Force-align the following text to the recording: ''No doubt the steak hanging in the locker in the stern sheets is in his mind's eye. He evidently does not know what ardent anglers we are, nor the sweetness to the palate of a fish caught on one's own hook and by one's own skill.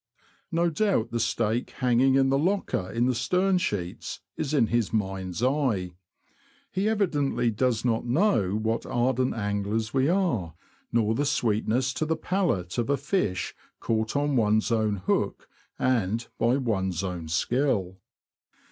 ''No 0.59 0.71
doubt 0.71 1.11
the 1.11 1.19
steak 1.19 1.69
hanging 1.77 2.15
in 2.15 2.29
the 2.29 2.37
locker 2.39 2.91
in 2.91 3.05
the 3.05 3.13
stern 3.13 3.59
sheets 3.59 4.19
is 4.35 4.51
in 4.51 4.65
his 4.73 4.91
mind's 4.91 5.43
eye. 5.43 5.91
He 6.71 6.89
evidently 6.89 7.51
does 7.51 7.85
not 7.85 8.03
know 8.07 8.55
what 8.55 8.83
ardent 8.87 9.35
anglers 9.35 9.93
we 9.93 10.09
are, 10.09 10.55
nor 10.91 11.13
the 11.13 11.27
sweetness 11.27 11.93
to 11.93 12.07
the 12.07 12.17
palate 12.17 12.79
of 12.79 12.89
a 12.89 12.97
fish 12.97 13.53
caught 13.79 14.15
on 14.15 14.35
one's 14.35 14.71
own 14.71 14.95
hook 15.05 15.47
and 15.77 16.27
by 16.39 16.57
one's 16.57 17.03
own 17.03 17.27
skill. 17.27 17.99